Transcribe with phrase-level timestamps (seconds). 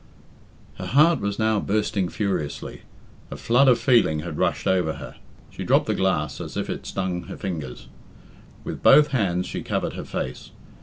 [0.79, 2.81] Her heart was now beating furiously.
[3.29, 5.17] A flood of feeling had rushed over her.
[5.51, 7.87] She dropped the glass as if it stung her fingers.
[8.63, 10.49] With both hands she covered her face.